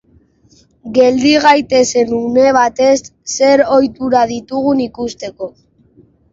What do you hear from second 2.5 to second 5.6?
batez, zer ohitura ditugun ikusteko.